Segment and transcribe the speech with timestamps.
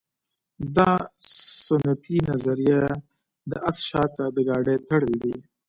[0.75, 0.91] دا
[1.65, 2.81] سنتي نظریه
[3.49, 5.35] د اس شاته د ګاډۍ تړل دي